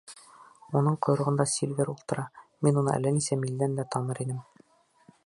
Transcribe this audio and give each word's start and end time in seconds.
Уның 0.79 0.95
ҡойроғонда 1.07 1.45
Сильвер 1.51 1.91
ултыра, 1.93 2.25
мин 2.69 2.81
уны 2.83 2.97
әллә 2.97 3.15
нисә 3.19 3.41
милдән 3.45 3.79
дә 3.81 3.89
таныр 3.97 4.23
инем. 4.27 4.45